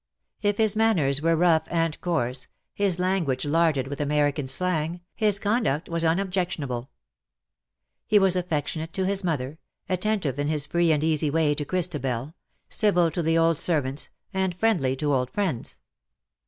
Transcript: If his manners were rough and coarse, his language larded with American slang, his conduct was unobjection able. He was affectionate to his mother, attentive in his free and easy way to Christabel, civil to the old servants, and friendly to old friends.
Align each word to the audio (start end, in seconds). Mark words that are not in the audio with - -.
If 0.41 0.57
his 0.57 0.75
manners 0.75 1.21
were 1.21 1.35
rough 1.35 1.67
and 1.69 2.01
coarse, 2.01 2.47
his 2.73 2.97
language 2.97 3.45
larded 3.45 3.87
with 3.87 4.01
American 4.01 4.47
slang, 4.47 5.01
his 5.13 5.37
conduct 5.37 5.89
was 5.89 6.03
unobjection 6.03 6.63
able. 6.63 6.89
He 8.07 8.17
was 8.17 8.35
affectionate 8.35 8.93
to 8.93 9.05
his 9.05 9.23
mother, 9.23 9.59
attentive 9.87 10.39
in 10.39 10.47
his 10.47 10.65
free 10.65 10.91
and 10.91 11.03
easy 11.03 11.29
way 11.29 11.53
to 11.53 11.65
Christabel, 11.65 12.33
civil 12.67 13.11
to 13.11 13.21
the 13.21 13.37
old 13.37 13.59
servants, 13.59 14.09
and 14.33 14.55
friendly 14.55 14.95
to 14.95 15.13
old 15.13 15.29
friends. 15.29 15.81